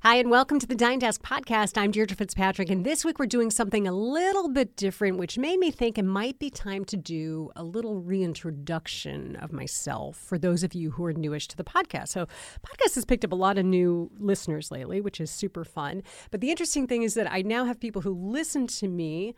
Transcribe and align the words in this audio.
Hi, 0.00 0.16
and 0.16 0.30
welcome 0.30 0.58
to 0.58 0.66
the 0.66 0.74
Dying 0.74 1.00
to 1.00 1.06
Ask 1.06 1.22
podcast. 1.22 1.78
I'm 1.78 1.90
Deirdre 1.90 2.14
Fitzpatrick, 2.14 2.68
and 2.68 2.84
this 2.84 3.06
week 3.06 3.18
we're 3.18 3.24
doing 3.24 3.50
something 3.50 3.88
a 3.88 3.92
little 3.92 4.50
bit 4.50 4.76
different, 4.76 5.16
which 5.16 5.38
made 5.38 5.58
me 5.58 5.70
think 5.70 5.96
it 5.96 6.04
might 6.04 6.38
be 6.38 6.50
time 6.50 6.84
to 6.86 6.96
do 6.98 7.50
a 7.56 7.64
little 7.64 7.96
reintroduction 8.02 9.36
of 9.36 9.50
myself 9.50 10.18
for 10.18 10.36
those 10.36 10.62
of 10.62 10.74
you 10.74 10.90
who 10.90 11.06
are 11.06 11.14
newish 11.14 11.48
to 11.48 11.56
the 11.56 11.64
podcast. 11.64 12.08
So, 12.08 12.26
podcast 12.60 12.96
has 12.96 13.06
picked 13.06 13.24
up 13.24 13.32
a 13.32 13.36
lot 13.36 13.56
of 13.56 13.64
new 13.64 14.10
listeners 14.18 14.70
lately, 14.70 15.00
which 15.00 15.22
is 15.22 15.30
super 15.30 15.64
fun. 15.64 16.02
But 16.30 16.42
the 16.42 16.50
interesting 16.50 16.86
thing 16.86 17.02
is 17.02 17.14
that 17.14 17.32
I 17.32 17.40
now 17.40 17.64
have 17.64 17.80
people 17.80 18.02
who 18.02 18.12
listen 18.12 18.66
to 18.66 18.88
me 18.88 19.34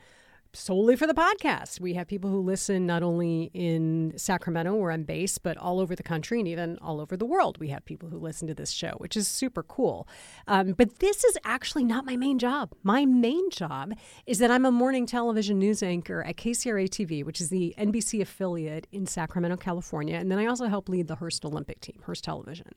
solely 0.56 0.96
for 0.96 1.06
the 1.06 1.14
podcast. 1.14 1.80
We 1.80 1.94
have 1.94 2.08
people 2.08 2.30
who 2.30 2.40
listen 2.40 2.86
not 2.86 3.02
only 3.02 3.50
in 3.52 4.14
Sacramento, 4.16 4.74
where 4.74 4.90
I'm 4.90 5.04
based, 5.04 5.42
but 5.42 5.56
all 5.56 5.80
over 5.80 5.94
the 5.94 6.02
country 6.02 6.38
and 6.38 6.48
even 6.48 6.78
all 6.78 7.00
over 7.00 7.16
the 7.16 7.26
world. 7.26 7.58
We 7.58 7.68
have 7.68 7.84
people 7.84 8.08
who 8.08 8.18
listen 8.18 8.48
to 8.48 8.54
this 8.54 8.70
show, 8.70 8.92
which 8.98 9.16
is 9.16 9.28
super 9.28 9.62
cool. 9.62 10.08
Um, 10.46 10.72
but 10.72 10.98
this 10.98 11.24
is 11.24 11.36
actually 11.44 11.84
not 11.84 12.04
my 12.04 12.16
main 12.16 12.38
job. 12.38 12.72
My 12.82 13.04
main 13.04 13.50
job 13.50 13.92
is 14.26 14.38
that 14.38 14.50
I'm 14.50 14.64
a 14.64 14.72
morning 14.72 15.06
television 15.06 15.58
news 15.58 15.82
anchor 15.82 16.22
at 16.22 16.36
KCRA 16.36 16.88
TV, 16.88 17.24
which 17.24 17.40
is 17.40 17.50
the 17.50 17.74
NBC 17.78 18.20
affiliate 18.20 18.86
in 18.92 19.06
Sacramento, 19.06 19.56
California. 19.56 20.16
And 20.16 20.30
then 20.30 20.38
I 20.38 20.46
also 20.46 20.66
help 20.66 20.88
lead 20.88 21.08
the 21.08 21.16
Hearst 21.16 21.44
Olympic 21.44 21.80
team, 21.80 22.00
Hearst 22.04 22.24
Television. 22.24 22.72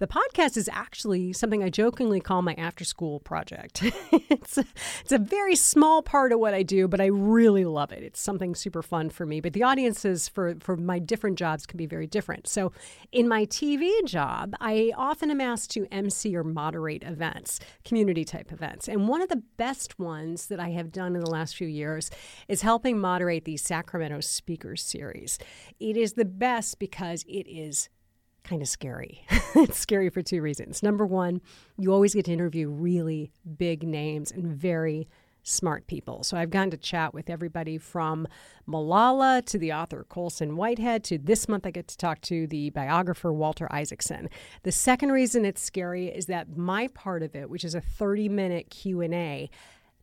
The 0.00 0.06
podcast 0.06 0.56
is 0.56 0.66
actually 0.72 1.34
something 1.34 1.62
I 1.62 1.68
jokingly 1.68 2.20
call 2.20 2.40
my 2.40 2.54
after 2.54 2.86
school 2.86 3.20
project. 3.20 3.82
it's, 4.12 4.56
a, 4.56 4.64
it's 5.02 5.12
a 5.12 5.18
very 5.18 5.54
small 5.54 6.00
part 6.00 6.32
of 6.32 6.40
what 6.40 6.54
I 6.54 6.62
do, 6.62 6.88
but 6.88 7.02
I 7.02 7.06
really 7.06 7.66
love 7.66 7.92
it. 7.92 8.02
It's 8.02 8.18
something 8.18 8.54
super 8.54 8.80
fun 8.80 9.10
for 9.10 9.26
me. 9.26 9.42
But 9.42 9.52
the 9.52 9.62
audiences 9.62 10.26
for, 10.26 10.54
for 10.58 10.78
my 10.78 11.00
different 11.00 11.38
jobs 11.38 11.66
can 11.66 11.76
be 11.76 11.84
very 11.84 12.06
different. 12.06 12.48
So 12.48 12.72
in 13.12 13.28
my 13.28 13.44
TV 13.44 13.90
job, 14.06 14.54
I 14.58 14.90
often 14.96 15.30
am 15.30 15.42
asked 15.42 15.70
to 15.72 15.86
MC 15.92 16.34
or 16.34 16.44
moderate 16.44 17.04
events, 17.04 17.60
community 17.84 18.24
type 18.24 18.52
events. 18.52 18.88
And 18.88 19.06
one 19.06 19.20
of 19.20 19.28
the 19.28 19.42
best 19.58 19.98
ones 19.98 20.46
that 20.46 20.58
I 20.58 20.70
have 20.70 20.92
done 20.92 21.14
in 21.14 21.20
the 21.20 21.30
last 21.30 21.56
few 21.56 21.68
years 21.68 22.10
is 22.48 22.62
helping 22.62 22.98
moderate 22.98 23.44
the 23.44 23.58
Sacramento 23.58 24.20
Speakers 24.20 24.82
Series. 24.82 25.38
It 25.78 25.98
is 25.98 26.14
the 26.14 26.24
best 26.24 26.78
because 26.78 27.22
it 27.28 27.46
is 27.46 27.90
kind 28.44 28.62
of 28.62 28.68
scary. 28.68 29.24
it's 29.54 29.78
scary 29.78 30.10
for 30.10 30.22
two 30.22 30.42
reasons. 30.42 30.82
Number 30.82 31.06
one, 31.06 31.40
you 31.76 31.92
always 31.92 32.14
get 32.14 32.26
to 32.26 32.32
interview 32.32 32.68
really 32.68 33.32
big 33.56 33.82
names 33.82 34.30
and 34.30 34.46
very 34.46 35.08
smart 35.42 35.86
people. 35.86 36.22
So 36.22 36.36
I've 36.36 36.50
gotten 36.50 36.70
to 36.70 36.76
chat 36.76 37.14
with 37.14 37.30
everybody 37.30 37.78
from 37.78 38.28
Malala 38.68 39.44
to 39.46 39.58
the 39.58 39.72
author 39.72 40.04
Colson 40.08 40.56
Whitehead 40.56 41.02
to 41.04 41.18
this 41.18 41.48
month 41.48 41.66
I 41.66 41.70
get 41.70 41.88
to 41.88 41.96
talk 41.96 42.20
to 42.22 42.46
the 42.46 42.70
biographer 42.70 43.32
Walter 43.32 43.66
Isaacson. 43.72 44.28
The 44.62 44.72
second 44.72 45.12
reason 45.12 45.44
it's 45.44 45.62
scary 45.62 46.08
is 46.08 46.26
that 46.26 46.56
my 46.56 46.88
part 46.88 47.22
of 47.22 47.34
it, 47.34 47.48
which 47.48 47.64
is 47.64 47.74
a 47.74 47.80
30-minute 47.80 48.70
Q&A, 48.70 49.50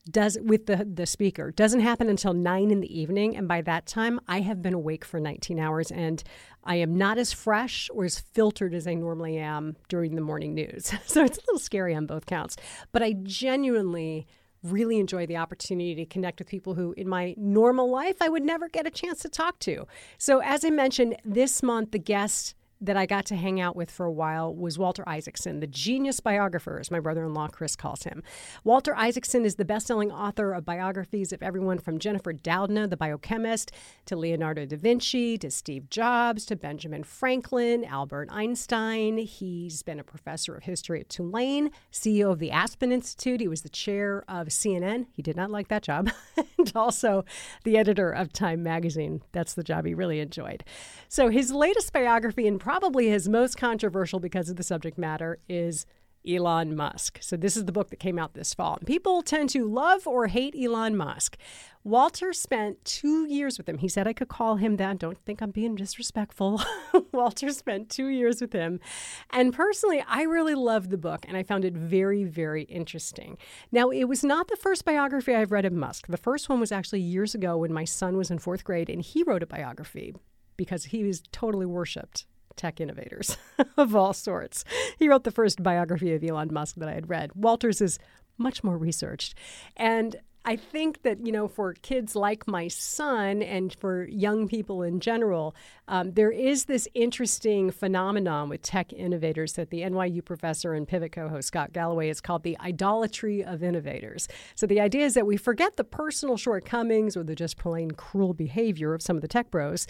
does 0.07 0.37
with 0.41 0.65
the 0.65 0.85
the 0.91 1.05
speaker 1.05 1.51
doesn't 1.51 1.81
happen 1.81 2.09
until 2.09 2.33
9 2.33 2.71
in 2.71 2.79
the 2.79 2.99
evening 2.99 3.35
and 3.35 3.47
by 3.47 3.61
that 3.61 3.85
time 3.85 4.19
I 4.27 4.41
have 4.41 4.61
been 4.61 4.73
awake 4.73 5.05
for 5.05 5.19
19 5.19 5.59
hours 5.59 5.91
and 5.91 6.23
I 6.63 6.75
am 6.75 6.97
not 6.97 7.17
as 7.17 7.33
fresh 7.33 7.89
or 7.93 8.05
as 8.05 8.19
filtered 8.19 8.73
as 8.73 8.87
I 8.87 8.93
normally 8.93 9.37
am 9.37 9.77
during 9.87 10.15
the 10.15 10.21
morning 10.21 10.53
news. 10.53 10.93
So 11.07 11.23
it's 11.23 11.37
a 11.37 11.41
little 11.41 11.59
scary 11.59 11.95
on 11.95 12.05
both 12.05 12.25
counts, 12.25 12.57
but 12.91 13.01
I 13.01 13.13
genuinely 13.23 14.27
really 14.63 14.99
enjoy 14.99 15.25
the 15.25 15.37
opportunity 15.37 15.95
to 15.95 16.05
connect 16.05 16.39
with 16.39 16.47
people 16.47 16.73
who 16.73 16.93
in 16.93 17.07
my 17.07 17.33
normal 17.37 17.89
life 17.89 18.21
I 18.21 18.29
would 18.29 18.43
never 18.43 18.67
get 18.67 18.87
a 18.87 18.91
chance 18.91 19.19
to 19.21 19.29
talk 19.29 19.59
to. 19.59 19.87
So 20.17 20.41
as 20.41 20.65
I 20.65 20.69
mentioned 20.69 21.15
this 21.23 21.63
month 21.63 21.91
the 21.91 21.99
guest 21.99 22.55
that 22.81 22.97
I 22.97 23.05
got 23.05 23.25
to 23.27 23.35
hang 23.35 23.59
out 23.59 23.75
with 23.75 23.89
for 23.89 24.05
a 24.05 24.11
while 24.11 24.53
was 24.53 24.77
Walter 24.77 25.03
Isaacson, 25.07 25.59
the 25.59 25.67
genius 25.67 26.19
biographer, 26.19 26.79
as 26.79 26.91
my 26.91 26.99
brother 26.99 27.25
in 27.25 27.33
law 27.33 27.47
Chris 27.47 27.75
calls 27.75 28.03
him. 28.03 28.23
Walter 28.63 28.95
Isaacson 28.95 29.45
is 29.45 29.55
the 29.55 29.65
best 29.65 29.87
selling 29.87 30.11
author 30.11 30.53
of 30.53 30.65
biographies 30.65 31.33
of 31.33 31.41
everyone 31.41 31.79
from 31.79 31.99
Jennifer 31.99 32.33
Doudna, 32.33 32.89
the 32.89 32.97
biochemist, 32.97 33.71
to 34.05 34.15
Leonardo 34.15 34.65
da 34.65 34.77
Vinci, 34.77 35.37
to 35.37 35.49
Steve 35.49 35.89
Jobs, 35.89 36.45
to 36.45 36.55
Benjamin 36.55 37.03
Franklin, 37.03 37.83
Albert 37.85 38.29
Einstein. 38.31 39.17
He's 39.17 39.81
been 39.83 39.99
a 39.99 40.03
professor 40.03 40.55
of 40.55 40.63
history 40.63 41.01
at 41.01 41.09
Tulane, 41.09 41.71
CEO 41.91 42.31
of 42.31 42.39
the 42.39 42.51
Aspen 42.51 42.91
Institute. 42.91 43.41
He 43.41 43.47
was 43.47 43.61
the 43.61 43.69
chair 43.69 44.23
of 44.27 44.47
CNN. 44.47 45.07
He 45.13 45.21
did 45.21 45.35
not 45.35 45.51
like 45.51 45.67
that 45.69 45.83
job. 45.83 46.09
and 46.57 46.71
also 46.75 47.25
the 47.63 47.77
editor 47.77 48.11
of 48.11 48.33
Time 48.33 48.63
magazine. 48.63 49.21
That's 49.31 49.53
the 49.53 49.63
job 49.63 49.85
he 49.85 49.93
really 49.93 50.19
enjoyed. 50.19 50.63
So 51.07 51.29
his 51.29 51.51
latest 51.51 51.93
biography 51.93 52.47
in 52.47 52.59
probably 52.67 53.07
his 53.07 53.29
most 53.29 53.55
controversial 53.55 54.19
because 54.19 54.49
of 54.49 54.57
the 54.57 54.61
subject 54.61 54.97
matter 54.97 55.39
is 55.47 55.85
Elon 56.27 56.75
Musk. 56.75 57.17
So, 57.21 57.37
this 57.37 57.55
is 57.55 57.63
the 57.63 57.71
book 57.71 57.91
that 57.91 57.95
came 57.95 58.19
out 58.19 58.33
this 58.33 58.53
fall. 58.53 58.77
People 58.85 59.21
tend 59.21 59.49
to 59.51 59.63
love 59.63 60.05
or 60.05 60.27
hate 60.27 60.53
Elon 60.53 60.97
Musk. 60.97 61.37
Walter 61.85 62.33
spent 62.33 62.83
two 62.83 63.25
years 63.25 63.57
with 63.57 63.69
him. 63.69 63.77
He 63.77 63.87
said 63.87 64.05
I 64.05 64.11
could 64.11 64.27
call 64.27 64.57
him 64.57 64.75
that. 64.75 64.99
Don't 64.99 65.17
think 65.19 65.41
I'm 65.41 65.51
being 65.51 65.75
disrespectful. 65.75 66.61
Walter 67.13 67.51
spent 67.51 67.89
two 67.89 68.07
years 68.07 68.41
with 68.41 68.51
him. 68.51 68.81
And 69.29 69.53
personally, 69.53 70.03
I 70.05 70.23
really 70.23 70.55
loved 70.55 70.89
the 70.89 70.97
book 70.97 71.23
and 71.25 71.37
I 71.37 71.43
found 71.43 71.63
it 71.63 71.73
very, 71.73 72.25
very 72.25 72.63
interesting. 72.63 73.37
Now, 73.71 73.91
it 73.91 74.09
was 74.09 74.25
not 74.25 74.49
the 74.49 74.57
first 74.57 74.83
biography 74.83 75.33
I've 75.33 75.53
read 75.53 75.63
of 75.63 75.71
Musk. 75.71 76.07
The 76.07 76.17
first 76.17 76.49
one 76.49 76.59
was 76.59 76.73
actually 76.73 76.99
years 76.99 77.33
ago 77.33 77.55
when 77.59 77.71
my 77.71 77.85
son 77.85 78.17
was 78.17 78.29
in 78.29 78.39
fourth 78.39 78.65
grade 78.65 78.89
and 78.89 79.01
he 79.01 79.23
wrote 79.23 79.41
a 79.41 79.47
biography 79.47 80.13
because 80.57 80.85
he 80.85 81.05
was 81.05 81.23
totally 81.31 81.65
worshiped 81.65 82.25
tech 82.57 82.81
innovators 82.81 83.37
of 83.77 83.95
all 83.95 84.13
sorts. 84.13 84.65
He 84.97 85.07
wrote 85.07 85.23
the 85.23 85.31
first 85.31 85.63
biography 85.63 86.13
of 86.13 86.23
Elon 86.23 86.53
Musk 86.53 86.75
that 86.75 86.89
I 86.89 86.93
had 86.93 87.09
read. 87.09 87.31
Walters 87.35 87.81
is 87.81 87.99
much 88.37 88.63
more 88.63 88.77
researched. 88.77 89.35
And 89.75 90.17
I 90.47 90.55
think 90.55 91.01
that, 91.01 91.25
you 91.25 91.33
know, 91.33 91.49
for 91.49 91.73
kids 91.73 92.15
like 92.15 92.47
my 92.47 92.69
son 92.69 93.43
and 93.43 93.73
for 93.73 94.05
young 94.05 94.47
people 94.47 94.81
in 94.81 95.01
general, 95.01 95.53
um, 95.89 96.13
there 96.13 96.31
is 96.31 96.65
this 96.65 96.87
interesting 96.93 97.69
phenomenon 97.69 98.47
with 98.47 98.61
tech 98.61 98.93
innovators 98.93 99.53
that 99.53 99.71
the 99.71 99.81
NYU 99.81 100.23
professor 100.23 100.73
and 100.73 100.87
pivot 100.87 101.11
co 101.11 101.27
host 101.27 101.49
Scott 101.49 101.73
Galloway 101.73 102.07
has 102.07 102.21
called 102.21 102.43
the 102.43 102.57
idolatry 102.61 103.43
of 103.43 103.61
innovators. 103.61 104.29
So 104.55 104.65
the 104.65 104.79
idea 104.79 105.05
is 105.05 105.15
that 105.15 105.27
we 105.27 105.35
forget 105.35 105.75
the 105.75 105.83
personal 105.83 106.37
shortcomings 106.37 107.17
or 107.17 107.25
the 107.25 107.35
just 107.35 107.57
plain 107.57 107.91
cruel 107.91 108.33
behavior 108.33 108.93
of 108.93 109.01
some 109.01 109.17
of 109.17 109.21
the 109.21 109.27
tech 109.27 109.51
bros 109.51 109.85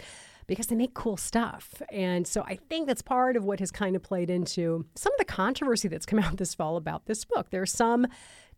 because 0.47 0.67
they 0.67 0.75
make 0.75 0.93
cool 0.93 1.17
stuff. 1.17 1.81
And 1.91 2.25
so 2.25 2.41
I 2.43 2.57
think 2.69 2.87
that's 2.87 3.01
part 3.01 3.35
of 3.35 3.43
what 3.43 3.59
has 3.59 3.71
kind 3.71 3.95
of 3.95 4.01
played 4.01 4.29
into 4.29 4.85
some 4.95 5.13
of 5.13 5.17
the 5.19 5.25
controversy 5.25 5.87
that's 5.87 6.05
come 6.05 6.19
out 6.23 6.37
this 6.37 6.55
fall 6.55 6.77
about 6.77 7.05
this 7.05 7.25
book. 7.25 7.49
There 7.49 7.61
are 7.61 7.65
some 7.65 8.07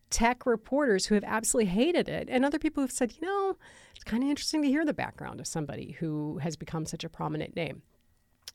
tech 0.10 0.46
reporters 0.46 1.06
who 1.06 1.16
have 1.16 1.24
absolutely 1.24 1.72
hated 1.72 2.10
it, 2.10 2.28
and 2.32 2.44
other 2.44 2.58
people 2.58 2.82
who've 2.82 2.92
said, 2.92 3.14
you 3.20 3.28
know, 3.28 3.58
it's 3.96 4.04
kind 4.04 4.24
of 4.24 4.30
interesting 4.30 4.62
to 4.62 4.68
hear 4.68 4.86
the 4.86 4.94
background 4.94 5.40
of 5.40 5.48
somebody 5.48 5.96
who 6.00 6.40
has 6.40 6.56
become 6.56 6.86
such 6.86 7.04
a 7.04 7.10
prominent 7.10 7.56
name. 7.56 7.84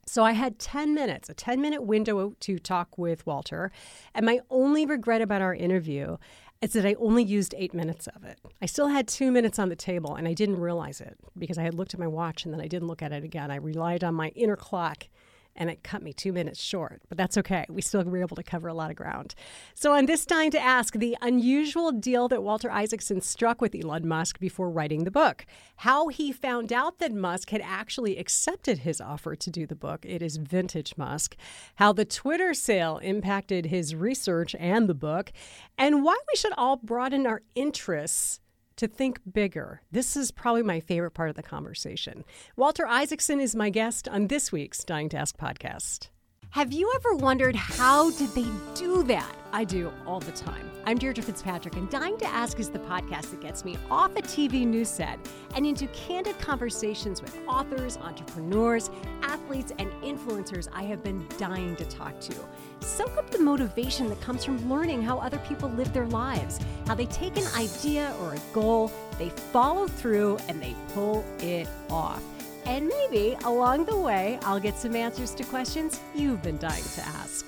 So 0.06 0.24
I 0.24 0.32
had 0.32 0.58
10 0.58 0.94
minutes, 0.94 1.28
a 1.28 1.34
10 1.34 1.60
minute 1.60 1.82
window 1.82 2.34
to 2.40 2.58
talk 2.58 2.98
with 2.98 3.26
Walter. 3.26 3.70
And 4.14 4.26
my 4.26 4.40
only 4.50 4.84
regret 4.86 5.22
about 5.22 5.42
our 5.42 5.54
interview 5.54 6.18
is 6.60 6.72
that 6.72 6.86
I 6.86 6.94
only 6.94 7.22
used 7.22 7.54
eight 7.56 7.74
minutes 7.74 8.06
of 8.06 8.24
it. 8.24 8.38
I 8.62 8.66
still 8.66 8.88
had 8.88 9.06
two 9.06 9.30
minutes 9.30 9.58
on 9.58 9.68
the 9.68 9.76
table 9.76 10.14
and 10.14 10.26
I 10.26 10.32
didn't 10.32 10.60
realize 10.60 11.00
it 11.00 11.16
because 11.38 11.58
I 11.58 11.62
had 11.62 11.74
looked 11.74 11.94
at 11.94 12.00
my 12.00 12.06
watch 12.06 12.44
and 12.44 12.54
then 12.54 12.60
I 12.60 12.68
didn't 12.68 12.88
look 12.88 13.02
at 13.02 13.12
it 13.12 13.24
again. 13.24 13.50
I 13.50 13.56
relied 13.56 14.02
on 14.02 14.14
my 14.14 14.28
inner 14.28 14.56
clock 14.56 15.08
and 15.56 15.70
it 15.70 15.82
cut 15.82 16.02
me 16.02 16.12
two 16.12 16.32
minutes 16.32 16.60
short, 16.60 17.02
but 17.08 17.18
that's 17.18 17.38
okay. 17.38 17.64
We 17.68 17.82
still 17.82 18.02
were 18.04 18.18
able 18.18 18.36
to 18.36 18.42
cover 18.42 18.68
a 18.68 18.74
lot 18.74 18.90
of 18.90 18.96
ground. 18.96 19.34
So, 19.74 19.92
on 19.92 20.06
this 20.06 20.26
Dying 20.26 20.50
to 20.52 20.60
Ask 20.60 20.94
the 20.94 21.16
unusual 21.20 21.92
deal 21.92 22.28
that 22.28 22.42
Walter 22.42 22.70
Isaacson 22.70 23.20
struck 23.20 23.60
with 23.60 23.74
Elon 23.74 24.06
Musk 24.06 24.38
before 24.38 24.70
writing 24.70 25.04
the 25.04 25.10
book, 25.10 25.46
how 25.76 26.08
he 26.08 26.32
found 26.32 26.72
out 26.72 26.98
that 26.98 27.12
Musk 27.12 27.50
had 27.50 27.60
actually 27.62 28.18
accepted 28.18 28.78
his 28.78 29.00
offer 29.00 29.36
to 29.36 29.50
do 29.50 29.66
the 29.66 29.76
book. 29.76 30.04
It 30.04 30.22
is 30.22 30.36
Vintage 30.36 30.96
Musk. 30.96 31.36
How 31.76 31.92
the 31.92 32.04
Twitter 32.04 32.54
sale 32.54 32.98
impacted 32.98 33.66
his 33.66 33.94
research 33.94 34.54
and 34.58 34.88
the 34.88 34.94
book, 34.94 35.32
and 35.78 36.02
why 36.02 36.16
we 36.32 36.36
should 36.36 36.52
all 36.56 36.76
broaden 36.76 37.26
our 37.26 37.42
interests 37.54 38.40
to 38.76 38.88
think 38.88 39.20
bigger. 39.30 39.82
This 39.90 40.16
is 40.16 40.30
probably 40.30 40.62
my 40.62 40.80
favorite 40.80 41.12
part 41.12 41.30
of 41.30 41.36
the 41.36 41.42
conversation. 41.42 42.24
Walter 42.56 42.86
Isaacson 42.86 43.40
is 43.40 43.54
my 43.54 43.70
guest 43.70 44.08
on 44.08 44.28
this 44.28 44.50
week's 44.52 44.84
Dying 44.84 45.08
to 45.10 45.16
Ask 45.18 45.36
podcast. 45.36 46.08
Have 46.54 46.72
you 46.72 46.88
ever 46.94 47.16
wondered 47.16 47.56
how 47.56 48.12
did 48.12 48.28
they 48.28 48.46
do 48.76 49.02
that? 49.08 49.34
I 49.52 49.64
do 49.64 49.92
all 50.06 50.20
the 50.20 50.30
time. 50.30 50.70
I'm 50.84 50.96
Deirdre 50.96 51.24
Fitzpatrick, 51.24 51.74
and 51.74 51.90
Dying 51.90 52.16
to 52.18 52.26
Ask 52.26 52.60
is 52.60 52.70
the 52.70 52.78
podcast 52.78 53.32
that 53.32 53.40
gets 53.40 53.64
me 53.64 53.76
off 53.90 54.14
a 54.14 54.22
TV 54.22 54.64
news 54.64 54.88
set 54.88 55.18
and 55.56 55.66
into 55.66 55.88
candid 55.88 56.38
conversations 56.38 57.20
with 57.20 57.36
authors, 57.48 57.96
entrepreneurs, 57.96 58.88
athletes, 59.22 59.72
and 59.80 59.90
influencers 59.94 60.68
I 60.72 60.84
have 60.84 61.02
been 61.02 61.26
dying 61.38 61.74
to 61.74 61.84
talk 61.86 62.20
to. 62.20 62.34
Soak 62.78 63.16
up 63.16 63.30
the 63.30 63.40
motivation 63.40 64.08
that 64.10 64.20
comes 64.20 64.44
from 64.44 64.70
learning 64.70 65.02
how 65.02 65.18
other 65.18 65.38
people 65.48 65.70
live 65.70 65.92
their 65.92 66.06
lives, 66.06 66.60
how 66.86 66.94
they 66.94 67.06
take 67.06 67.36
an 67.36 67.48
idea 67.56 68.14
or 68.20 68.34
a 68.34 68.40
goal, 68.52 68.92
they 69.18 69.30
follow 69.30 69.88
through, 69.88 70.38
and 70.48 70.62
they 70.62 70.76
pull 70.94 71.24
it 71.40 71.66
off. 71.90 72.22
And 72.66 72.88
maybe 72.88 73.36
along 73.44 73.84
the 73.84 73.96
way, 73.96 74.38
I'll 74.42 74.60
get 74.60 74.76
some 74.76 74.96
answers 74.96 75.34
to 75.34 75.44
questions 75.44 76.00
you've 76.14 76.42
been 76.42 76.58
dying 76.58 76.84
to 76.94 77.00
ask. 77.02 77.46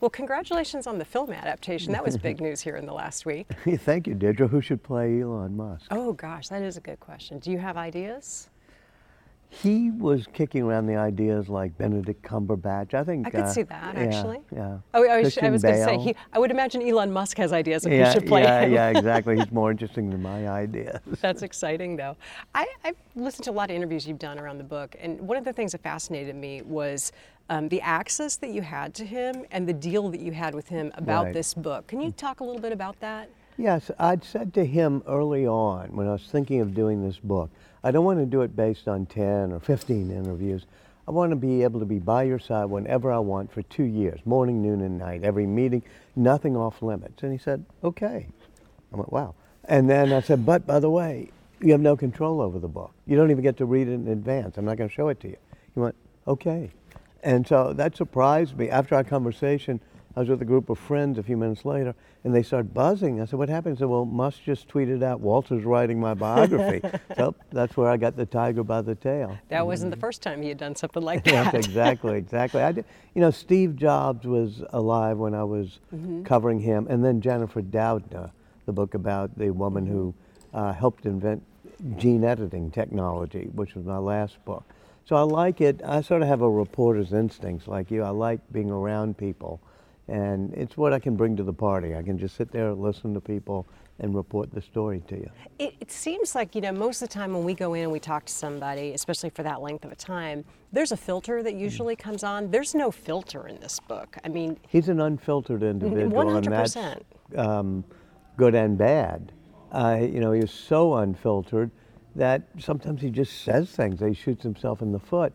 Well, 0.00 0.10
congratulations 0.10 0.88
on 0.88 0.98
the 0.98 1.04
film 1.04 1.30
adaptation. 1.30 1.92
That 1.92 2.04
was 2.04 2.16
big 2.16 2.40
news 2.46 2.60
here 2.60 2.74
in 2.74 2.86
the 2.86 2.92
last 2.92 3.24
week. 3.24 3.46
Thank 3.64 4.08
you, 4.08 4.14
Deirdre. 4.14 4.48
Who 4.48 4.60
should 4.60 4.82
play 4.82 5.20
Elon 5.20 5.56
Musk? 5.56 5.86
Oh, 5.92 6.12
gosh, 6.12 6.48
that 6.48 6.60
is 6.60 6.76
a 6.76 6.80
good 6.80 6.98
question. 6.98 7.38
Do 7.38 7.52
you 7.52 7.58
have 7.58 7.76
ideas? 7.76 8.48
He 9.60 9.90
was 9.90 10.26
kicking 10.32 10.62
around 10.62 10.86
the 10.86 10.96
ideas 10.96 11.50
like 11.50 11.76
Benedict 11.76 12.22
Cumberbatch. 12.22 12.94
I 12.94 13.04
think 13.04 13.26
I 13.26 13.30
could 13.30 13.40
uh, 13.40 13.48
see 13.50 13.62
that 13.64 13.94
yeah, 13.94 14.00
actually. 14.00 14.40
Yeah. 14.50 14.78
Oh, 14.94 15.06
I 15.06 15.20
was, 15.20 15.36
I 15.36 15.50
was 15.50 15.62
going 15.62 15.74
to 15.74 15.84
say, 15.84 15.98
he, 15.98 16.16
I 16.32 16.38
would 16.38 16.50
imagine 16.50 16.80
Elon 16.80 17.12
Musk 17.12 17.36
has 17.36 17.52
ideas 17.52 17.84
of 17.84 17.92
yeah, 17.92 18.06
who 18.06 18.12
should 18.12 18.26
play 18.26 18.44
yeah, 18.44 18.62
him. 18.62 18.72
yeah, 18.72 18.88
exactly. 18.96 19.36
He's 19.36 19.52
more 19.52 19.70
interesting 19.70 20.08
than 20.08 20.22
my 20.22 20.48
ideas. 20.48 21.00
That's 21.20 21.42
exciting, 21.42 21.96
though. 21.96 22.16
I, 22.54 22.66
I've 22.82 22.96
listened 23.14 23.44
to 23.44 23.50
a 23.50 23.52
lot 23.52 23.70
of 23.70 23.76
interviews 23.76 24.06
you've 24.06 24.18
done 24.18 24.38
around 24.38 24.56
the 24.56 24.64
book, 24.64 24.96
and 24.98 25.20
one 25.20 25.36
of 25.36 25.44
the 25.44 25.52
things 25.52 25.72
that 25.72 25.82
fascinated 25.82 26.34
me 26.34 26.62
was 26.62 27.12
um, 27.50 27.68
the 27.68 27.82
access 27.82 28.36
that 28.36 28.50
you 28.50 28.62
had 28.62 28.94
to 28.94 29.04
him 29.04 29.44
and 29.50 29.68
the 29.68 29.74
deal 29.74 30.08
that 30.08 30.20
you 30.20 30.32
had 30.32 30.54
with 30.54 30.68
him 30.68 30.90
about 30.94 31.26
Right. 31.26 31.34
this 31.34 31.52
book. 31.52 31.88
Can 31.88 32.00
you 32.00 32.10
talk 32.10 32.40
a 32.40 32.44
little 32.44 32.60
bit 32.62 32.72
about 32.72 32.98
that? 33.00 33.28
Yes, 33.58 33.90
I'd 33.98 34.24
said 34.24 34.54
to 34.54 34.64
him 34.64 35.02
early 35.06 35.46
on 35.46 35.94
when 35.94 36.08
I 36.08 36.12
was 36.12 36.26
thinking 36.30 36.60
of 36.60 36.74
doing 36.74 37.06
this 37.06 37.18
book, 37.18 37.50
I 37.84 37.90
don't 37.90 38.04
want 38.04 38.20
to 38.20 38.26
do 38.26 38.42
it 38.42 38.54
based 38.54 38.86
on 38.86 39.06
10 39.06 39.52
or 39.52 39.60
15 39.60 40.10
interviews. 40.10 40.66
I 41.06 41.10
want 41.10 41.30
to 41.30 41.36
be 41.36 41.64
able 41.64 41.80
to 41.80 41.86
be 41.86 41.98
by 41.98 42.22
your 42.22 42.38
side 42.38 42.66
whenever 42.66 43.10
I 43.10 43.18
want 43.18 43.52
for 43.52 43.62
two 43.62 43.84
years, 43.84 44.20
morning, 44.24 44.62
noon, 44.62 44.80
and 44.82 44.98
night, 44.98 45.24
every 45.24 45.46
meeting, 45.46 45.82
nothing 46.14 46.56
off 46.56 46.80
limits. 46.80 47.22
And 47.24 47.32
he 47.32 47.38
said, 47.38 47.64
okay. 47.82 48.28
I 48.92 48.96
went, 48.96 49.12
wow. 49.12 49.34
And 49.64 49.90
then 49.90 50.12
I 50.12 50.20
said, 50.20 50.46
but 50.46 50.66
by 50.66 50.78
the 50.78 50.90
way, 50.90 51.30
you 51.60 51.72
have 51.72 51.80
no 51.80 51.96
control 51.96 52.40
over 52.40 52.58
the 52.58 52.68
book. 52.68 52.92
You 53.06 53.16
don't 53.16 53.30
even 53.30 53.42
get 53.42 53.56
to 53.58 53.64
read 53.64 53.88
it 53.88 53.94
in 53.94 54.08
advance. 54.08 54.56
I'm 54.58 54.64
not 54.64 54.76
going 54.76 54.88
to 54.88 54.94
show 54.94 55.08
it 55.08 55.20
to 55.20 55.28
you. 55.28 55.36
He 55.74 55.80
went, 55.80 55.96
okay. 56.26 56.70
And 57.22 57.46
so 57.46 57.72
that 57.72 57.96
surprised 57.96 58.56
me. 58.56 58.68
After 58.68 58.94
our 58.94 59.04
conversation, 59.04 59.80
I 60.14 60.20
was 60.20 60.28
with 60.28 60.42
a 60.42 60.44
group 60.44 60.68
of 60.68 60.78
friends 60.78 61.16
a 61.18 61.22
few 61.22 61.36
minutes 61.36 61.64
later, 61.64 61.94
and 62.24 62.34
they 62.34 62.42
started 62.42 62.74
buzzing. 62.74 63.20
I 63.20 63.24
said, 63.24 63.38
"What 63.38 63.48
happened?" 63.48 63.76
He 63.76 63.80
said, 63.80 63.88
"Well, 63.88 64.04
Musk 64.04 64.42
just 64.44 64.68
tweeted 64.68 65.02
out 65.02 65.20
Walter's 65.20 65.64
writing 65.64 65.98
my 65.98 66.14
biography." 66.14 66.82
so 67.16 67.34
that's 67.50 67.76
where 67.76 67.88
I 67.88 67.96
got 67.96 68.16
the 68.16 68.26
tiger 68.26 68.62
by 68.62 68.82
the 68.82 68.94
tail. 68.94 69.38
That 69.48 69.66
wasn't 69.66 69.90
the 69.90 69.96
first 69.96 70.20
time 70.22 70.42
he 70.42 70.48
had 70.48 70.58
done 70.58 70.74
something 70.76 71.02
like 71.02 71.26
Yes, 71.26 71.52
that. 71.52 71.54
exactly, 71.54 72.18
exactly. 72.18 72.60
I 72.62 72.72
did, 72.72 72.84
you 73.14 73.20
know, 73.20 73.30
Steve 73.30 73.76
Jobs 73.76 74.26
was 74.26 74.62
alive 74.70 75.16
when 75.18 75.34
I 75.34 75.44
was 75.44 75.80
covering 76.24 76.60
him, 76.60 76.86
and 76.90 77.04
then 77.04 77.20
Jennifer 77.20 77.62
Doudna, 77.62 78.30
the 78.66 78.72
book 78.72 78.94
about 78.94 79.36
the 79.38 79.50
woman 79.50 79.86
who 79.86 80.14
uh, 80.52 80.72
helped 80.72 81.06
invent 81.06 81.42
gene 81.96 82.22
editing 82.22 82.70
technology, 82.70 83.48
which 83.54 83.74
was 83.74 83.84
my 83.84 83.98
last 83.98 84.44
book. 84.44 84.64
So 85.04 85.16
I 85.16 85.22
like 85.22 85.60
it. 85.60 85.80
I 85.84 86.00
sort 86.00 86.22
of 86.22 86.28
have 86.28 86.42
a 86.42 86.50
reporter's 86.50 87.12
instincts 87.12 87.66
like 87.66 87.90
you. 87.90 88.02
I 88.02 88.10
like 88.10 88.40
being 88.52 88.70
around 88.70 89.16
people, 89.18 89.60
and 90.08 90.52
it's 90.54 90.76
what 90.76 90.92
I 90.92 90.98
can 90.98 91.16
bring 91.16 91.36
to 91.36 91.42
the 91.42 91.52
party. 91.52 91.94
I 91.94 92.02
can 92.02 92.18
just 92.18 92.36
sit 92.36 92.50
there, 92.52 92.70
and 92.70 92.80
listen 92.80 93.14
to 93.14 93.20
people, 93.20 93.66
and 93.98 94.14
report 94.14 94.52
the 94.52 94.60
story 94.60 95.02
to 95.08 95.16
you. 95.16 95.30
It, 95.58 95.74
it 95.80 95.90
seems 95.92 96.34
like, 96.34 96.54
you 96.54 96.60
know, 96.60 96.72
most 96.72 97.02
of 97.02 97.08
the 97.08 97.14
time 97.14 97.32
when 97.32 97.44
we 97.44 97.54
go 97.54 97.74
in 97.74 97.82
and 97.84 97.92
we 97.92 98.00
talk 98.00 98.24
to 98.24 98.32
somebody, 98.32 98.92
especially 98.94 99.30
for 99.30 99.42
that 99.44 99.60
length 99.62 99.84
of 99.84 99.92
a 99.92 99.96
time, 99.96 100.44
there's 100.72 100.92
a 100.92 100.96
filter 100.96 101.42
that 101.42 101.54
usually 101.54 101.94
comes 101.94 102.24
on. 102.24 102.50
There's 102.50 102.74
no 102.74 102.90
filter 102.90 103.46
in 103.46 103.60
this 103.60 103.78
book. 103.80 104.16
I 104.24 104.28
mean, 104.28 104.58
He's 104.68 104.88
an 104.88 105.00
unfiltered 105.00 105.62
individual, 105.62 106.36
and 106.36 106.46
that's 106.46 106.74
100%. 106.74 107.02
um, 107.38 107.84
good 108.36 108.54
and 108.54 108.76
bad. 108.76 109.32
Uh, 109.70 109.98
you 110.00 110.20
know, 110.20 110.32
he's 110.32 110.50
so 110.50 110.94
unfiltered 110.96 111.70
that 112.14 112.42
sometimes 112.58 113.00
he 113.00 113.08
just 113.10 113.42
says 113.42 113.70
things. 113.70 114.00
He 114.00 114.12
shoots 114.14 114.42
himself 114.42 114.82
in 114.82 114.92
the 114.92 114.98
foot. 114.98 115.34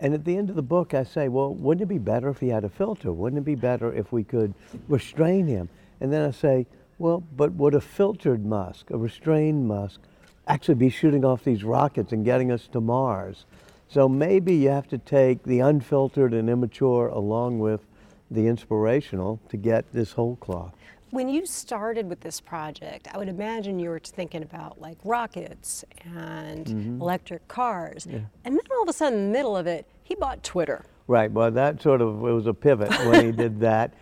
And 0.00 0.14
at 0.14 0.24
the 0.24 0.36
end 0.36 0.48
of 0.48 0.56
the 0.56 0.62
book, 0.62 0.94
I 0.94 1.04
say, 1.04 1.28
well, 1.28 1.52
wouldn't 1.54 1.82
it 1.82 1.86
be 1.92 1.98
better 1.98 2.30
if 2.30 2.40
he 2.40 2.48
had 2.48 2.64
a 2.64 2.70
filter? 2.70 3.12
Wouldn't 3.12 3.38
it 3.38 3.44
be 3.44 3.54
better 3.54 3.92
if 3.92 4.12
we 4.12 4.24
could 4.24 4.54
restrain 4.88 5.46
him? 5.46 5.68
And 6.00 6.10
then 6.12 6.26
I 6.26 6.30
say, 6.30 6.66
well, 6.98 7.22
but 7.36 7.52
would 7.52 7.74
a 7.74 7.80
filtered 7.80 8.44
Musk, 8.44 8.90
a 8.90 8.96
restrained 8.96 9.68
Musk, 9.68 10.00
actually 10.46 10.74
be 10.76 10.88
shooting 10.88 11.24
off 11.24 11.44
these 11.44 11.62
rockets 11.64 12.12
and 12.12 12.24
getting 12.24 12.50
us 12.50 12.66
to 12.68 12.80
Mars? 12.80 13.44
So 13.88 14.08
maybe 14.08 14.54
you 14.54 14.70
have 14.70 14.88
to 14.88 14.98
take 14.98 15.42
the 15.42 15.60
unfiltered 15.60 16.32
and 16.32 16.48
immature 16.48 17.08
along 17.08 17.58
with 17.58 17.80
the 18.30 18.46
inspirational 18.46 19.38
to 19.50 19.56
get 19.58 19.84
this 19.92 20.12
whole 20.12 20.36
cloth. 20.36 20.72
when 21.10 21.28
you 21.28 21.44
started 21.44 22.08
with 22.08 22.20
this 22.20 22.40
project, 22.40 23.08
I 23.12 23.18
would 23.18 23.28
imagine 23.28 23.80
you 23.80 23.90
were 23.90 23.98
thinking 23.98 24.44
about 24.44 24.80
like 24.80 24.96
rockets 25.04 25.84
and 26.04 26.64
Mm-hmm. 26.66 27.00
electric 27.00 27.48
cars. 27.48 28.06
And 28.06 28.28
then 28.44 28.60
all 28.70 28.82
of 28.84 28.88
a 28.88 28.92
sudden, 28.92 29.18
in 29.18 29.26
the 29.26 29.32
middle 29.32 29.56
of 29.56 29.66
it, 29.66 29.86
he 30.10 30.16
bought 30.16 30.42
Twitter. 30.42 30.84
Right. 31.06 31.30
Well, 31.30 31.52
that 31.52 31.80
sort 31.80 32.00
of 32.00 32.16
it 32.16 32.32
was 32.32 32.48
a 32.48 32.52
pivot 32.52 32.90
when 33.06 33.24
he 33.24 33.30
did 33.32 33.60
that, 33.60 33.94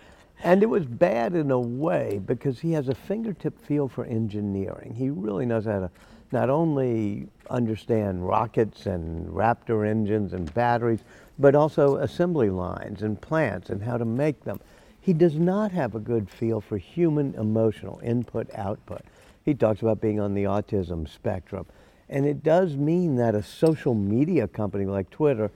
and 0.43 0.63
it 0.63 0.67
was 0.67 0.87
bad 0.87 1.35
in 1.35 1.51
a 1.51 1.61
way 1.61 2.21
because 2.25 2.59
he 2.61 2.73
has 2.73 2.89
a 2.89 2.95
fingertip 2.95 3.61
feel 3.61 3.89
for 3.89 4.07
engineering. 4.07 4.95
He 4.95 5.11
really 5.11 5.45
knows 5.45 5.67
how 5.67 5.81
to 5.81 5.91
not 6.33 6.49
only 6.49 7.29
understand 7.51 8.27
rockets 8.27 8.87
and 8.87 9.29
Raptor 9.29 9.87
engines 9.87 10.33
and 10.33 10.53
batteries, 10.55 11.01
but 11.39 11.55
also 11.55 11.97
assembly 11.97 12.49
lines 12.49 13.03
and 13.03 13.21
plants 13.21 13.69
and 13.69 13.83
how 13.83 13.99
to 13.99 14.05
make 14.07 14.45
them. 14.45 14.61
He 14.99 15.13
does 15.13 15.35
not 15.35 15.73
have 15.73 15.95
a 15.95 16.01
good 16.01 16.31
feel 16.31 16.61
for 16.61 16.79
human 16.79 17.35
emotional 17.35 18.01
input 18.03 18.51
output. 18.55 19.03
He 19.45 19.55
talks 19.55 19.83
about 19.83 20.01
being 20.01 20.21
on 20.21 20.33
the 20.33 20.45
autism 20.45 21.07
spectrum. 21.09 21.67
And 22.09 22.25
it 22.25 22.43
does 22.43 22.77
mean 22.77 23.17
that 23.17 23.35
a 23.35 23.43
social 23.43 23.95
media 23.95 24.49
company 24.49 24.87
like 24.87 25.11
Twitter 25.11 25.51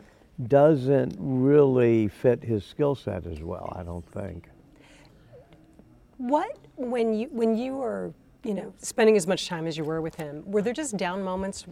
doesn't 0.49 1.15
really 1.19 2.09
fit 2.09 2.43
his 2.43 2.65
skill 2.65 2.95
set 2.95 3.27
as 3.27 3.41
well, 3.43 3.73
I 3.79 3.83
don't 3.83 4.07
think. 4.11 4.49
What 6.19 6.57
when 6.77 7.15
you 7.15 7.29
when 7.33 7.57
you 7.57 7.77
were 7.77 8.13
you 8.45 8.55
know 8.55 8.73
spending 8.79 9.17
as 9.17 9.27
much 9.27 9.49
time 9.49 9.67
as 9.67 9.77
you 9.77 9.85
were 9.85 10.01
with 10.01 10.15
him, 10.17 10.43
were 10.47 10.63
there 10.63 10.73
just 10.73 10.97
down 10.97 11.23
moments 11.23 11.65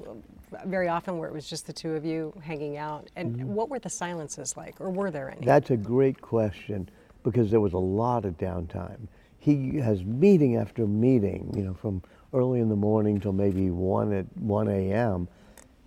very 0.67 0.89
often 0.89 1.19
where 1.19 1.29
it 1.29 1.33
was 1.33 1.49
just 1.49 1.67
the 1.67 1.73
two 1.73 1.93
of 1.93 2.05
you 2.05 2.33
hanging 2.43 2.77
out? 2.77 3.09
And 3.17 3.37
Mm-hmm. 3.37 3.47
what 3.55 3.69
were 3.71 3.79
the 3.79 3.89
silences 3.91 4.57
like, 4.57 4.81
or 4.81 4.91
were 4.91 5.11
there 5.11 5.31
any? 5.31 5.47
That's 5.47 5.71
a 5.71 5.77
great 5.77 6.21
question 6.21 6.89
because 7.23 7.51
there 7.51 7.61
was 7.61 7.75
a 7.75 7.79
lot 7.79 8.25
of 8.25 8.37
downtime. 8.39 9.07
He 9.39 9.77
has 9.79 10.05
meeting 10.05 10.57
after 10.57 10.87
meeting, 10.87 11.53
you 11.57 11.63
know, 11.63 11.75
from 11.75 12.03
early 12.35 12.61
in 12.61 12.69
the 12.69 12.77
morning 12.77 13.21
till 13.21 13.33
maybe 13.33 13.71
1 13.71 14.13
at 14.13 14.27
1 14.37 14.69
a.m. 14.69 15.29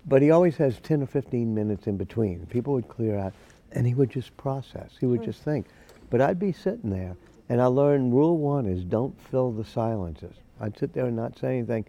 But 0.05 0.21
he 0.21 0.31
always 0.31 0.57
has 0.57 0.79
10 0.79 1.03
or 1.03 1.05
15 1.05 1.53
minutes 1.53 1.88
in 1.88 1.97
between. 1.97 2.45
People 2.47 2.73
would 2.73 2.88
clear 2.88 3.17
out 3.17 3.33
and 3.71 3.88
he 3.88 3.94
would 3.94 4.09
just 4.09 4.35
process. 4.38 4.91
He 5.00 5.05
would 5.05 5.23
just 5.23 5.41
think. 5.41 5.67
But 6.10 6.22
I'd 6.22 6.39
be 6.39 6.51
sitting 6.51 6.89
there 6.89 7.15
and 7.50 7.62
I 7.62 7.65
learned 7.65 8.13
rule 8.13 8.38
one 8.38 8.65
is 8.65 8.83
don't 8.83 9.19
fill 9.29 9.51
the 9.51 9.65
silences. 9.65 10.36
I'd 10.60 10.77
sit 10.77 10.93
there 10.93 11.05
and 11.05 11.15
not 11.15 11.38
say 11.38 11.57
anything. 11.57 11.86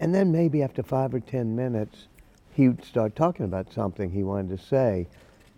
And 0.00 0.14
then 0.14 0.32
maybe 0.32 0.62
after 0.62 0.82
five 0.82 1.14
or 1.14 1.20
10 1.20 1.54
minutes, 1.54 2.08
he'd 2.54 2.84
start 2.84 3.14
talking 3.14 3.44
about 3.44 3.72
something 3.72 4.10
he 4.10 4.22
wanted 4.22 4.58
to 4.58 4.64
say. 4.64 5.06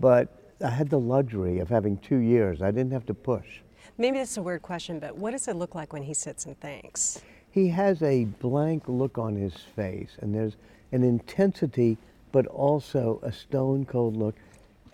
But 0.01 0.29
I 0.65 0.71
had 0.71 0.91
the 0.91 0.99
luxury 0.99 1.59
of 1.59 1.69
having 1.69 1.97
two 1.99 2.19
years. 2.19 2.63
I 2.63 2.71
didn't 2.71 2.93
have 2.93 3.07
to 3.07 3.15
push. 3.15 3.61
Maybe 3.99 4.19
this 4.19 4.33
is 4.33 4.37
a 4.39 4.43
weird 4.43 4.63
question, 4.63 4.99
but 4.99 5.17
what 5.17 5.33
does 5.33 5.49
it 5.49 5.57
look 5.57 5.75
like 5.75 5.93
when 5.93 6.03
he 6.03 6.15
sits 6.15 6.47
and 6.47 6.59
thinks? 6.59 7.21
He 7.51 7.69
has 7.69 8.03
a 8.03 8.25
blank 8.25 8.85
look 8.89 9.19
on 9.19 9.37
his 9.37 9.55
face, 9.55 10.17
and 10.21 10.35
there's 10.35 10.57
an 10.93 11.03
intensity, 11.03 11.97
but 12.31 12.47
also 12.47 13.21
a 13.23 13.33
stone 13.33 13.85
cold 13.85 14.17
look. 14.17 14.35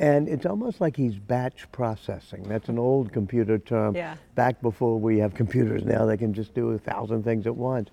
And 0.00 0.28
it's 0.28 0.46
almost 0.46 0.80
like 0.80 0.96
he's 0.96 1.16
batch 1.16 1.70
processing. 1.72 2.44
That's 2.44 2.68
an 2.68 2.78
old 2.78 3.12
computer 3.12 3.58
term. 3.58 3.96
Yeah. 3.96 4.16
Back 4.36 4.62
before 4.62 4.98
we 4.98 5.18
have 5.18 5.34
computers 5.34 5.84
now, 5.84 6.06
they 6.06 6.16
can 6.16 6.32
just 6.32 6.54
do 6.54 6.70
a 6.70 6.78
thousand 6.78 7.24
things 7.24 7.46
at 7.46 7.56
once. 7.56 7.90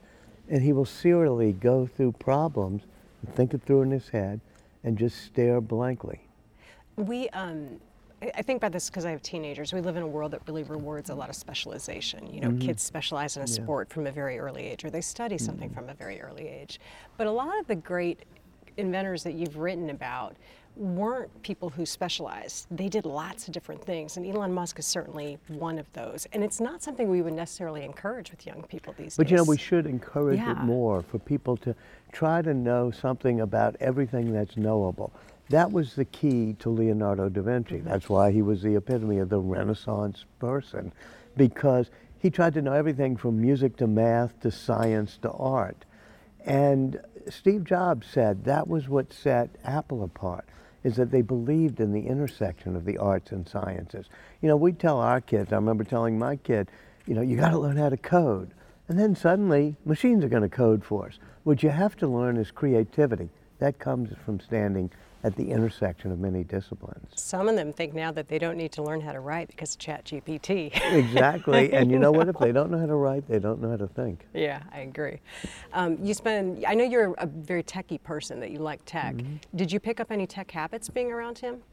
And 0.47 0.61
he 0.61 0.71
will 0.71 0.85
serially 0.85 1.51
go 1.53 1.87
through 1.87 2.11
problems 2.13 2.83
and 3.23 3.35
think 3.35 3.55
it 3.55 3.63
through 3.63 3.81
in 3.81 3.91
his 3.91 4.09
head 4.09 4.39
and 4.83 4.97
just 4.97 5.25
stare 5.25 5.59
blankly. 5.61 6.21
We, 6.95 7.27
um, 7.29 7.79
I 8.33 8.41
think 8.41 8.57
about 8.57 8.71
this 8.71 8.89
because 8.89 9.05
I 9.05 9.11
have 9.11 9.21
teenagers. 9.21 9.73
We 9.73 9.81
live 9.81 9.97
in 9.97 10.03
a 10.03 10.07
world 10.07 10.31
that 10.31 10.41
really 10.47 10.63
rewards 10.63 11.09
a 11.09 11.15
lot 11.15 11.29
of 11.29 11.35
specialization. 11.35 12.31
You 12.33 12.41
know, 12.41 12.47
Mm-hmm. 12.49 12.59
kids 12.67 12.81
specialize 12.83 13.35
in 13.37 13.43
a 13.43 13.47
sport 13.47 13.89
from 13.91 14.07
a 14.07 14.11
very 14.11 14.39
early 14.39 14.63
age, 14.65 14.85
or 14.85 14.89
they 14.89 15.01
study 15.01 15.37
something 15.37 15.69
Mm-hmm. 15.69 15.79
from 15.79 15.89
a 15.89 15.93
very 15.93 16.21
early 16.21 16.47
age. 16.47 16.79
But 17.17 17.27
a 17.27 17.31
lot 17.31 17.59
of 17.59 17.67
the 17.67 17.75
great 17.75 18.23
inventors 18.77 19.23
that 19.23 19.33
you've 19.33 19.57
written 19.57 19.89
about 19.89 20.35
weren't 20.75 21.29
people 21.41 21.69
who 21.69 21.85
specialized. 21.85 22.67
They 22.69 22.89
did 22.89 23.05
lots 23.05 23.47
of 23.47 23.53
different 23.53 23.81
things, 23.83 24.17
and 24.17 24.25
Elon 24.25 24.53
Musk 24.53 24.77
is 24.79 24.85
certainly 24.85 25.37
one 25.47 25.79
of 25.79 25.91
those. 25.93 26.27
And 26.33 26.43
it's 26.43 26.59
not 26.59 26.83
something 26.83 27.09
we 27.09 27.21
would 27.21 27.31
necessarily 27.33 27.83
encourage 27.85 28.29
with 28.31 28.45
young 28.45 28.63
people 28.63 28.93
these 28.97 29.15
But 29.15 29.27
days. 29.27 29.29
But 29.29 29.31
you 29.31 29.37
know, 29.37 29.43
we 29.49 29.57
should 29.57 29.85
encourage 29.85 30.39
Yeah. 30.39 30.51
it 30.51 30.57
more 30.65 31.01
for 31.01 31.17
people 31.19 31.55
to 31.57 31.73
try 32.11 32.41
to 32.41 32.53
know 32.53 32.91
something 32.91 33.39
about 33.41 33.75
everything 33.79 34.33
that's 34.33 34.57
knowable. 34.57 35.13
That 35.49 35.71
was 35.71 35.93
the 35.95 36.05
key 36.05 36.55
to 36.59 36.69
Leonardo 36.69 37.29
da 37.29 37.41
Vinci. 37.41 37.75
Mm-hmm. 37.75 37.87
That's 37.87 38.09
why 38.09 38.31
he 38.31 38.41
was 38.41 38.61
the 38.61 38.75
epitome 38.75 39.19
of 39.19 39.29
the 39.29 39.39
Renaissance 39.39 40.25
person, 40.39 40.91
because 41.37 41.89
he 42.19 42.29
tried 42.29 42.55
to 42.55 42.61
know 42.61 42.73
everything 42.73 43.15
from 43.15 43.39
music 43.39 43.77
to 43.77 43.87
math 43.87 44.39
to 44.41 44.51
science 44.51 45.17
to 45.21 45.31
art. 45.31 45.85
And 46.43 46.99
Steve 47.29 47.63
Jobs 47.63 48.07
said 48.07 48.45
that 48.45 48.67
was 48.67 48.87
what 48.87 49.13
set 49.13 49.49
Apple 49.63 50.03
apart. 50.03 50.45
is 50.85 50.95
that 50.97 51.09
they 51.09 51.23
believed 51.23 51.79
in 51.79 51.91
the 51.91 52.05
intersection 52.07 52.75
of 52.75 52.85
the 52.85 52.99
arts 52.99 53.31
and 53.31 53.49
sciences. 53.49 54.05
You 54.39 54.47
know, 54.47 54.55
we 54.55 54.71
tell 54.71 54.99
our 54.99 55.19
kids, 55.19 55.51
I 55.51 55.55
remember 55.55 55.83
telling 55.83 56.19
my 56.19 56.35
kid, 56.35 56.69
you 57.07 57.15
know, 57.15 57.23
you 57.23 57.35
got 57.37 57.49
to 57.49 57.57
learn 57.57 57.75
how 57.75 57.89
to 57.89 57.97
code. 57.97 58.51
And 58.87 58.99
then 58.99 59.15
suddenly, 59.15 59.75
machines 59.83 60.23
are 60.23 60.29
going 60.29 60.43
to 60.43 60.49
code 60.49 60.85
for 60.85 61.07
us. 61.07 61.17
What 61.43 61.63
you 61.63 61.69
have 61.69 61.97
to 61.97 62.07
learn 62.07 62.37
is 62.37 62.51
creativity. 62.51 63.29
That 63.57 63.79
comes 63.79 64.11
from 64.23 64.39
standing 64.39 64.91
at 65.25 65.35
the 65.35 65.49
intersection 65.49 66.11
of 66.11 66.19
many 66.19 66.43
disciplines. 66.43 67.09
Some 67.15 67.49
of 67.49 67.55
them 67.55 67.73
think 67.73 67.95
now 67.95 68.11
that 68.11 68.27
they 68.27 68.37
don't 68.37 68.57
need 68.57 68.71
to 68.73 68.83
learn 68.83 69.01
how 69.01 69.11
to 69.11 69.19
write 69.19 69.47
because 69.47 69.73
of 69.73 69.81
ChatGPT. 69.81 70.71
exactly. 70.93 71.73
And 71.73 71.89
you 71.89 71.97
know 71.97 72.11
what? 72.11 72.29
If 72.29 72.37
they 72.37 72.51
don't 72.53 72.69
know 72.69 72.77
how 72.77 72.85
to 72.85 72.95
write, 72.95 73.27
they 73.27 73.39
don't 73.39 73.59
know 73.59 73.71
how 73.71 73.77
to 73.77 73.87
think. 73.87 74.27
Yeah, 74.35 74.61
I 74.71 74.81
agree. 74.81 75.19
Um, 75.73 75.97
you 75.99 76.13
spend, 76.13 76.63
I 76.67 76.75
know 76.75 76.83
you're 76.83 77.15
a 77.17 77.25
very 77.25 77.63
techie 77.63 78.01
person, 78.03 78.39
that 78.39 78.51
you 78.51 78.59
like 78.59 78.81
tech. 78.85 79.15
Mm-hmm. 79.15 79.37
Did 79.55 79.71
you 79.71 79.79
pick 79.79 79.99
up 79.99 80.11
any 80.11 80.27
tech 80.27 80.51
habits 80.51 80.89
being 80.89 81.11
around 81.11 81.39
him? 81.39 81.63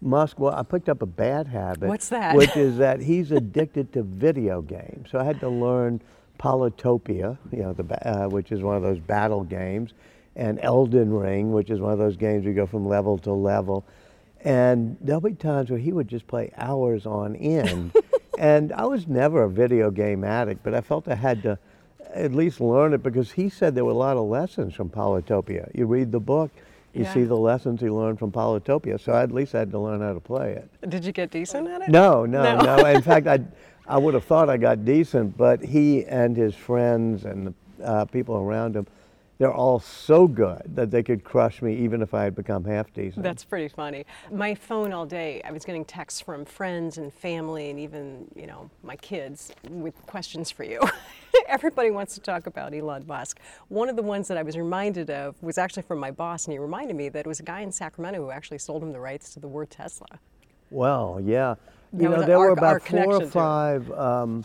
Musk, 0.00 0.38
well, 0.38 0.54
I 0.54 0.62
picked 0.62 0.88
up 0.88 1.02
a 1.02 1.06
bad 1.06 1.46
habit. 1.46 1.88
What's 1.90 2.08
that? 2.08 2.34
Which 2.36 2.56
is 2.56 2.78
that 2.78 3.00
he's 3.02 3.32
addicted 3.32 3.92
to 3.92 4.02
video 4.02 4.62
games. 4.62 5.10
So 5.10 5.18
I 5.18 5.24
had 5.24 5.40
to 5.40 5.48
learn 5.50 6.00
Polytopia, 6.38 7.36
you 7.52 7.58
know, 7.58 7.74
the, 7.74 8.08
uh, 8.08 8.28
which 8.28 8.50
is 8.50 8.62
one 8.62 8.76
of 8.76 8.82
those 8.82 8.98
battle 8.98 9.44
games 9.44 9.92
and 10.36 10.58
Elden 10.60 11.12
Ring, 11.12 11.52
which 11.52 11.70
is 11.70 11.80
one 11.80 11.92
of 11.92 11.98
those 11.98 12.16
games 12.16 12.44
you 12.44 12.52
go 12.52 12.66
from 12.66 12.86
level 12.86 13.18
to 13.18 13.32
level. 13.32 13.84
And 14.40 14.96
there'll 15.00 15.20
be 15.20 15.32
times 15.32 15.70
where 15.70 15.78
he 15.78 15.92
would 15.92 16.08
just 16.08 16.26
play 16.26 16.52
hours 16.56 17.06
on 17.06 17.36
end. 17.36 17.94
and 18.38 18.72
I 18.72 18.84
was 18.84 19.06
never 19.06 19.44
a 19.44 19.48
video 19.48 19.90
game 19.90 20.24
addict, 20.24 20.62
but 20.62 20.74
I 20.74 20.80
felt 20.80 21.08
I 21.08 21.14
had 21.14 21.42
to 21.44 21.58
at 22.12 22.32
least 22.32 22.60
learn 22.60 22.92
it 22.92 23.02
because 23.02 23.32
he 23.32 23.48
said 23.48 23.74
there 23.74 23.84
were 23.84 23.92
a 23.92 23.94
lot 23.94 24.16
of 24.16 24.24
lessons 24.24 24.74
from 24.74 24.90
Polytopia. 24.90 25.70
You 25.74 25.86
read 25.86 26.12
the 26.12 26.20
book, 26.20 26.50
you 26.92 27.04
yeah. 27.04 27.14
see 27.14 27.24
the 27.24 27.36
lessons 27.36 27.80
he 27.80 27.88
learned 27.88 28.18
from 28.18 28.30
Polytopia. 28.30 29.00
So 29.00 29.12
I 29.12 29.22
at 29.22 29.32
least 29.32 29.52
had 29.52 29.70
to 29.70 29.78
learn 29.78 30.00
how 30.00 30.12
to 30.12 30.20
play 30.20 30.52
it. 30.52 30.90
Did 30.90 31.04
you 31.04 31.12
get 31.12 31.30
decent 31.30 31.66
at 31.68 31.82
it? 31.82 31.88
No, 31.88 32.26
no, 32.26 32.42
no. 32.42 32.76
no. 32.76 32.86
In 32.86 33.02
fact, 33.02 33.26
I, 33.26 33.40
I 33.86 33.98
would 33.98 34.14
have 34.14 34.24
thought 34.24 34.48
I 34.48 34.56
got 34.56 34.84
decent, 34.84 35.36
but 35.36 35.62
he 35.64 36.04
and 36.04 36.36
his 36.36 36.54
friends 36.54 37.24
and 37.24 37.48
the 37.48 37.54
uh, 37.84 38.04
people 38.04 38.36
around 38.36 38.76
him 38.76 38.86
they're 39.38 39.52
all 39.52 39.80
so 39.80 40.28
good 40.28 40.62
that 40.74 40.90
they 40.90 41.02
could 41.02 41.24
crush 41.24 41.60
me 41.60 41.74
even 41.76 42.02
if 42.02 42.14
I 42.14 42.24
had 42.24 42.36
become 42.36 42.64
half 42.64 42.92
decent. 42.92 43.22
That's 43.22 43.44
pretty 43.44 43.68
funny. 43.68 44.04
My 44.30 44.54
phone 44.54 44.92
all 44.92 45.06
day, 45.06 45.42
I 45.44 45.50
was 45.50 45.64
getting 45.64 45.84
texts 45.84 46.20
from 46.20 46.44
friends 46.44 46.98
and 46.98 47.12
family 47.12 47.70
and 47.70 47.78
even, 47.80 48.26
you 48.36 48.46
know, 48.46 48.70
my 48.82 48.96
kids 48.96 49.52
with 49.68 49.94
questions 50.06 50.50
for 50.50 50.62
you. 50.62 50.80
Everybody 51.48 51.90
wants 51.90 52.14
to 52.14 52.20
talk 52.20 52.46
about 52.46 52.74
Elon 52.74 53.06
Musk. 53.08 53.40
One 53.68 53.88
of 53.88 53.96
the 53.96 54.02
ones 54.02 54.28
that 54.28 54.38
I 54.38 54.42
was 54.42 54.56
reminded 54.56 55.10
of 55.10 55.42
was 55.42 55.58
actually 55.58 55.82
from 55.82 55.98
my 55.98 56.12
boss, 56.12 56.46
and 56.46 56.52
he 56.52 56.58
reminded 56.58 56.94
me 56.94 57.08
that 57.08 57.20
it 57.20 57.26
was 57.26 57.40
a 57.40 57.44
guy 57.44 57.60
in 57.60 57.72
Sacramento 57.72 58.20
who 58.20 58.30
actually 58.30 58.58
sold 58.58 58.84
him 58.84 58.92
the 58.92 59.00
rights 59.00 59.34
to 59.34 59.40
the 59.40 59.48
word 59.48 59.68
Tesla. 59.68 60.06
Well, 60.70 61.20
yeah. 61.22 61.56
You 61.92 62.08
know, 62.08 62.22
there 62.22 62.38
our, 62.38 62.46
were 62.46 62.52
about 62.52 62.82
four 62.82 63.22
or 63.22 63.26
five 63.26 63.90
um, 63.92 64.44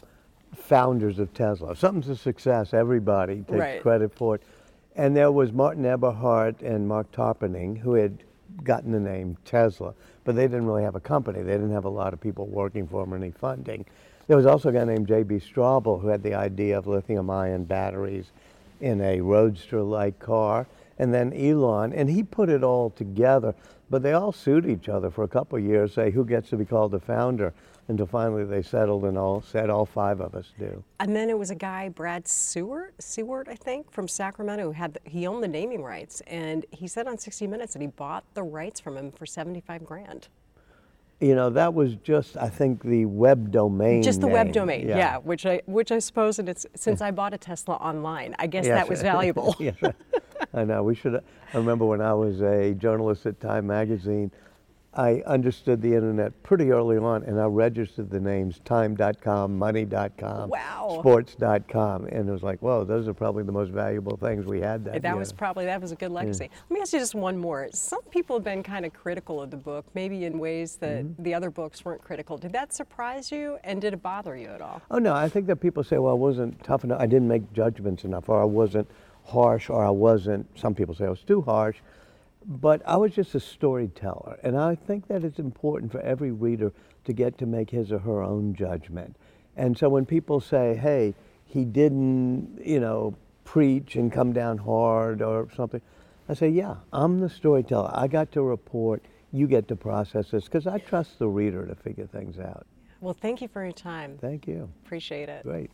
founders 0.56 1.20
of 1.20 1.34
Tesla. 1.34 1.76
Something's 1.76 2.10
a 2.10 2.16
success, 2.16 2.74
everybody 2.74 3.38
takes 3.38 3.52
right. 3.52 3.82
credit 3.82 4.14
for 4.16 4.36
it. 4.36 4.44
And 5.00 5.16
there 5.16 5.32
was 5.32 5.54
Martin 5.54 5.86
Eberhard 5.86 6.62
and 6.62 6.86
Marc 6.86 7.10
Tarpenning 7.14 7.78
who 7.78 7.94
had 7.94 8.22
gotten 8.66 8.92
the 8.92 9.00
name 9.00 9.38
Tesla, 9.46 9.94
but 10.26 10.36
they 10.36 10.42
didn't 10.42 10.66
really 10.66 10.84
have 10.84 10.96
a 10.96 11.00
company. 11.00 11.42
They 11.42 11.54
didn't 11.54 11.72
have 11.72 11.86
a 11.86 11.90
lot 11.90 12.12
of 12.12 12.20
people 12.20 12.48
working 12.48 12.86
for 12.86 13.06
them 13.06 13.14
or 13.14 13.16
any 13.16 13.32
funding. 13.32 13.86
There 14.28 14.36
was 14.36 14.46
also 14.46 14.68
a 14.68 14.74
guy 14.74 14.84
named 14.84 15.08
J.B. 15.08 15.36
Straubel 15.36 16.02
who 16.02 16.10
had 16.10 16.22
the 16.22 16.34
idea 16.34 16.78
of 16.78 16.86
lithium 16.86 17.30
ion 17.30 17.64
batteries 17.64 18.26
in 18.82 19.00
a 19.00 19.22
roadster 19.22 19.82
like 19.82 20.20
car. 20.20 20.68
And 21.00 21.14
then 21.14 21.34
Elon, 21.34 21.94
and 21.94 22.10
he 22.10 22.24
put 22.24 22.50
it 22.50 22.64
all 22.64 22.90
together. 22.92 23.56
But 23.90 24.04
they 24.04 24.14
all 24.14 24.32
sued 24.32 24.68
each 24.68 24.88
other 24.88 25.10
for 25.10 25.24
a 25.24 25.28
couple 25.28 25.58
of 25.58 25.64
years, 25.64 25.94
say 25.94 26.12
who 26.12 26.24
gets 26.24 26.50
to 26.50 26.58
be 26.58 26.66
called 26.66 26.92
the 26.92 27.00
founder 27.00 27.54
until 27.90 28.06
finally 28.06 28.46
they 28.46 28.62
settled 28.62 29.04
and 29.06 29.18
all 29.18 29.42
said 29.42 29.70
all 29.70 29.86
five 29.86 30.22
of 30.22 30.36
us 30.36 30.54
do. 30.60 30.84
And 31.00 31.16
then 31.16 31.30
it 31.30 31.38
was 31.38 31.50
a 31.50 31.56
guy, 31.56 31.90
Brad 31.90 32.28
Seward, 32.28 32.94
Seward, 33.00 33.50
I 33.50 33.56
think, 33.56 33.92
from 33.92 34.08
Sacramento, 34.08 34.66
who 34.66 34.72
had 34.72 34.94
the, 34.94 35.00
he 35.06 35.26
owned 35.26 35.44
the 35.44 35.48
naming 35.48 35.82
rights, 35.82 36.22
and 36.28 36.66
he 36.70 36.88
said 36.88 37.08
on 37.08 37.18
60 37.18 37.48
Minutes 37.48 37.74
that 37.74 37.82
he 37.82 37.88
bought 37.88 38.24
the 38.36 38.44
rights 38.44 38.80
from 38.80 38.96
him 38.96 39.12
for 39.12 39.26
75 39.26 39.86
grand. 39.86 40.28
You 41.20 41.36
know, 41.36 41.50
that 41.50 41.74
was 41.74 41.96
just 41.96 42.38
I 42.38 42.48
think 42.48 42.82
the 42.82 43.06
web 43.06 43.52
domain. 43.52 44.04
Just 44.04 44.22
the 44.22 44.28
name. 44.28 44.34
web 44.34 44.54
domain, 44.54 44.88
yeah. 44.88 44.98
yeah. 44.98 45.18
Which 45.18 45.46
I 45.46 45.62
which 45.66 45.92
I 45.92 46.00
suppose, 46.00 46.40
and 46.40 46.48
it's 46.48 46.66
since 46.76 47.02
I 47.02 47.12
bought 47.12 47.34
a 47.34 47.38
Tesla 47.38 47.76
online, 47.76 48.36
I 48.40 48.48
guess 48.48 48.66
yes. 48.66 48.80
that 48.80 48.88
was 48.88 49.02
valuable. 49.02 49.54
yes, 49.60 49.76
I 50.54 50.64
know. 50.64 50.84
We 50.84 50.96
should. 50.96 51.16
I 51.16 51.58
remember 51.58 51.86
when 51.86 52.02
I 52.02 52.14
was 52.14 52.42
a 52.42 52.74
journalist 52.74 53.26
at 53.26 53.40
Time 53.40 53.68
Magazine 53.68 54.32
I 54.94 55.22
understood 55.28 55.84
the 55.84 55.94
internet 55.94 56.42
pretty 56.42 56.72
early 56.72 56.98
on, 56.98 57.24
and 57.24 57.40
I 57.40 57.46
registered 57.46 58.10
the 58.10 58.20
names 58.20 58.60
time.com, 58.66 59.56
money.com, 59.56 60.50
wow. 60.50 60.98
sports.com, 61.00 62.06
and 62.08 62.28
it 62.28 62.32
was 62.32 62.42
like, 62.42 62.60
whoa, 62.62 62.84
those 62.84 63.08
are 63.08 63.14
probably 63.14 63.44
the 63.44 63.52
most 63.52 63.72
valuable 63.72 64.18
things 64.18 64.46
we 64.46 64.60
had 64.60 64.84
that. 64.86 65.04
That 65.04 65.10
year. 65.10 65.16
was 65.16 65.32
probably 65.32 65.66
that 65.66 65.80
was 65.80 65.92
a 65.92 65.96
good 65.96 66.12
legacy. 66.12 66.46
Yeah. 66.46 66.60
Let 66.70 66.74
me 66.74 66.82
ask 66.82 66.94
you 66.94 67.00
just 67.00 67.14
one 67.14 67.38
more. 67.38 67.70
Some 67.72 68.02
people 68.06 68.36
have 68.36 68.44
been 68.44 68.64
kind 68.64 68.84
of 68.84 68.92
critical 68.92 69.42
of 69.42 69.52
the 69.52 69.58
book, 69.58 69.86
maybe 69.94 70.26
in 70.26 70.40
ways 70.40 70.78
that 70.78 71.04
mm-hmm. 71.04 71.22
the 71.22 71.36
other 71.36 71.52
books 71.52 71.86
weren't 71.86 72.02
critical. 72.02 72.38
Did 72.40 72.54
that 72.54 72.74
surprise 72.74 73.32
you, 73.32 73.60
and 73.64 73.80
did 73.80 73.94
it 73.94 74.02
bother 74.02 74.36
you 74.36 74.48
at 74.48 74.62
all? 74.62 74.82
Oh 74.90 74.98
no, 74.98 75.14
I 75.14 75.30
think 75.30 75.46
that 75.48 75.58
people 75.58 75.84
say, 75.84 76.00
well, 76.00 76.14
I 76.14 76.18
wasn't 76.18 76.64
tough 76.64 76.84
enough, 76.84 77.00
I 77.00 77.06
didn't 77.06 77.28
make 77.28 77.54
judgments 77.54 78.06
enough, 78.06 78.28
or 78.28 78.42
I 78.42 78.46
wasn't 78.46 78.90
harsh, 79.30 79.70
or 79.70 79.86
I 79.86 79.90
wasn't. 79.90 80.48
Some 80.58 80.76
people 80.76 80.96
say 80.96 81.06
I 81.06 81.10
was 81.10 81.24
too 81.24 81.42
harsh 81.42 81.78
but 82.46 82.82
I 82.86 82.98
was 82.98 83.14
just 83.14 83.36
a 83.36 83.40
storyteller, 83.40 84.40
and 84.44 84.58
I 84.58 84.76
think 84.76 85.08
that 85.08 85.24
it's 85.24 85.40
important 85.40 85.92
for 85.92 86.02
every 86.02 86.32
reader 86.32 86.72
to 87.06 87.14
get 87.14 87.38
to 87.40 87.46
make 87.46 87.70
his 87.70 87.92
or 87.92 88.00
her 88.00 88.24
own 88.24 88.56
judgment. 88.56 89.16
And 89.56 89.78
so 89.78 89.90
when 89.90 90.06
people 90.06 90.40
say, 90.40 90.76
hey, 90.76 91.14
he 91.46 91.66
didn't, 91.66 92.60
you 92.66 92.80
know, 92.80 93.16
preach 93.44 93.96
and 93.96 94.12
come 94.12 94.34
down 94.34 94.58
hard 94.58 95.22
or 95.22 95.48
something, 95.56 95.82
I 96.28 96.34
say, 96.34 96.50
yeah, 96.50 96.76
I'm 96.94 97.20
the 97.20 97.30
storyteller. 97.30 97.92
I 97.94 98.08
got 98.08 98.32
to 98.34 98.42
report, 98.42 99.04
you 99.32 99.48
get 99.48 99.68
to 99.68 99.76
process 99.76 100.32
this, 100.32 100.46
because 100.46 100.66
I 100.66 100.78
trust 100.78 101.20
the 101.20 101.28
reader 101.28 101.66
to 101.66 101.76
figure 101.76 102.08
things 102.08 102.40
out. 102.40 102.66
Well, 103.02 103.16
thank 103.20 103.42
you 103.42 103.48
for 103.48 103.64
your 103.64 103.74
time. 103.74 104.18
Thank 104.20 104.48
you. 104.48 104.70
Appreciate 104.86 105.30
it. 105.30 105.44
Great. 105.44 105.72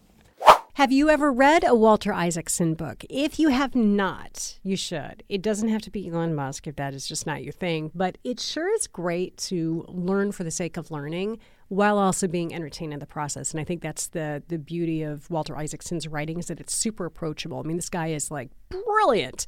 Have 0.76 0.92
you 0.92 1.10
ever 1.10 1.32
read 1.32 1.64
a 1.64 1.74
Walter 1.74 2.12
Isaacson 2.12 2.74
book? 2.74 3.06
If 3.10 3.40
you 3.40 3.48
have 3.48 3.76
not, 3.76 4.60
you 4.62 4.76
should. 4.76 5.24
It 5.30 5.42
doesn't 5.42 5.70
have 5.70 5.82
to 5.84 5.90
be 5.90 6.10
Elon 6.10 6.36
Musk 6.36 6.68
if 6.68 6.76
that 6.76 6.94
is 6.94 7.08
just 7.08 7.26
not 7.26 7.46
your 7.46 7.54
thing, 7.54 7.92
but 7.96 8.18
it 8.26 8.42
sure 8.42 8.70
is 8.74 8.86
great 8.86 9.38
to 9.38 9.86
learn 9.88 10.34
for 10.34 10.44
the 10.44 10.52
sake 10.52 10.76
of 10.76 10.92
learning 10.92 11.40
while 11.70 11.98
also 11.98 12.28
being 12.28 12.54
entertained 12.54 12.92
in 12.92 13.00
the 13.00 13.06
process. 13.06 13.54
And 13.54 13.62
I 13.62 13.64
think 13.64 13.82
that's 13.82 14.08
the 14.08 14.44
the 14.50 14.58
beauty 14.58 15.02
of 15.02 15.32
Walter 15.32 15.56
Isaacson's 15.56 16.10
writing 16.10 16.40
is 16.40 16.48
that 16.48 16.60
it's 16.60 16.76
super 16.76 17.06
approachable. 17.06 17.60
I 17.60 17.62
mean, 17.62 17.78
this 17.78 17.90
guy 17.90 18.08
is 18.08 18.30
like 18.30 18.50
brilliant 18.68 19.46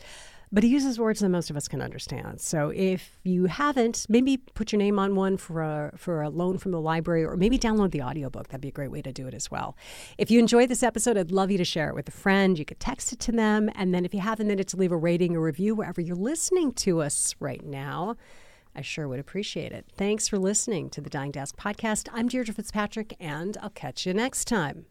but 0.52 0.64
he 0.64 0.70
uses 0.70 1.00
words 1.00 1.20
that 1.20 1.30
most 1.30 1.50
of 1.50 1.58
us 1.58 1.68
can 1.68 1.82
understand. 1.82 2.40
So 2.40 2.70
if 2.70 3.20
you 3.24 3.46
haven't, 3.46 4.06
maybe 4.10 4.38
put 4.38 4.72
your 4.72 4.80
name 4.80 4.98
on 4.98 5.16
one 5.16 5.38
for 5.38 5.62
a, 5.62 5.92
for 5.98 6.22
a 6.22 6.30
loan 6.30 6.58
from 6.58 6.72
the 6.72 6.80
library 6.80 7.24
or 7.24 7.36
maybe 7.36 7.60
download 7.60 7.92
the 7.92 8.02
audiobook. 8.02 8.48
That'd 8.48 8.62
be 8.62 8.70
a 8.70 8.72
great 8.72 8.92
way 8.92 9.02
to 9.02 9.12
do 9.12 9.28
it 9.28 9.34
as 9.34 9.52
well. 9.52 9.76
If 10.18 10.32
you 10.32 10.40
enjoyed 10.40 10.70
this 10.70 10.84
episode, 10.84 11.18
I'd 11.18 11.32
love 11.32 11.52
you 11.52 11.58
to 11.58 11.66
share 11.66 11.90
it 11.90 11.96
with 11.96 12.08
a 12.08 12.12
friend. 12.12 12.58
You 12.58 12.66
could 12.66 12.80
text 12.80 13.12
it 13.12 13.20
to 13.22 13.32
them. 13.32 13.70
And 13.76 13.94
then 13.94 14.06
if 14.06 14.14
you 14.14 14.22
have 14.22 14.40
a 14.40 14.46
minute 14.46 14.68
to 14.70 14.78
leave 14.78 14.92
a 14.92 14.98
rating 14.98 15.36
or 15.36 15.42
review 15.42 15.76
wherever 15.76 16.02
you're 16.02 16.16
listening 16.16 16.72
to 16.74 17.02
us 17.02 17.36
right 17.40 17.64
now, 17.64 18.16
I 18.76 18.82
sure 18.82 19.08
would 19.08 19.20
appreciate 19.20 19.72
it. 19.72 19.86
Thanks 19.96 20.28
for 20.28 20.38
listening 20.38 20.90
to 20.92 21.02
the 21.02 21.10
Dying 21.10 21.32
to 21.34 21.40
Ask 21.40 21.58
podcast. 21.58 22.08
I'm 22.14 22.28
Deirdre 22.28 22.54
Fitzpatrick, 22.54 23.16
and 23.20 23.58
I'll 23.62 23.72
catch 23.72 24.06
you 24.06 24.14
next 24.14 24.46
time. 24.46 24.88